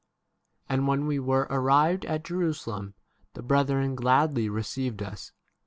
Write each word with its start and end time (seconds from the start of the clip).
1 0.65 0.79
And 0.79 0.87
when 0.87 1.05
we 1.05 1.19
were 1.19 1.45
arrived 1.51 2.05
at 2.05 2.23
Jerusalem 2.23 2.95
the 3.35 3.41
18 3.41 3.47
brethren 3.47 3.93
gladly 3.95 4.49
received 4.49 5.03
us. 5.03 5.31